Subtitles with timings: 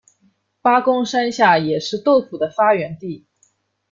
[0.63, 3.27] 八公山下也是豆腐的发源地。